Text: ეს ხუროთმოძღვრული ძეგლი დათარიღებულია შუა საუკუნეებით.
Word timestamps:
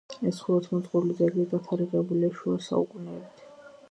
ეს 0.27 0.37
ხუროთმოძღვრული 0.45 1.17
ძეგლი 1.19 1.45
დათარიღებულია 1.51 2.31
შუა 2.39 2.57
საუკუნეებით. 2.71 3.45